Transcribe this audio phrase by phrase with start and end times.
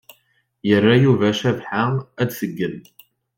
[0.67, 1.83] Yerra Yuba Cabḥa
[2.21, 2.77] ad tgen.